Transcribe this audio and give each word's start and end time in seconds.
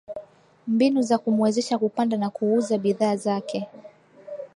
mbinu 0.67 1.01
za 1.01 1.17
kumuwezesha 1.17 1.77
kupanda 1.77 2.17
na 2.17 2.29
kuuza 2.29 2.77
bidhaa 2.77 3.15
zake 3.15 3.67